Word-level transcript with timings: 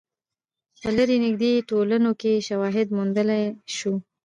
په 0.81 0.89
لرې 0.97 1.15
نژدې 1.23 1.51
ټولنو 1.69 2.11
کې 2.21 2.43
شواهد 2.47 2.87
موندلای 2.97 3.43
شو. 3.77 3.93